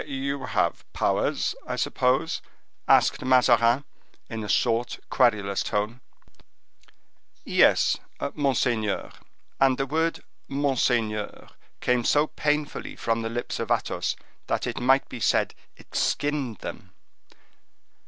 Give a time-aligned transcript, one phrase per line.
[0.07, 2.41] "You have powers, I suppose?"
[2.87, 3.83] asked Mazarin,
[4.31, 6.01] in a short, querulous tone.
[7.45, 7.97] "Yes,
[8.33, 9.11] monseigneur."
[9.59, 11.49] And the word "monseigneur"
[11.81, 14.15] came so painfully from the lips of Athos
[14.47, 16.95] that it might be said it skinned them.